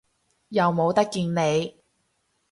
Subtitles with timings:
[0.47, 1.79] 又冇得見你